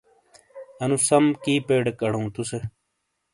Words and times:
انُو 0.83 0.97
سَم 1.07 1.25
کی 1.43 1.53
پیڈک 1.67 1.99
اڑؤں 2.05 2.27
تُسے۔ 2.33 2.59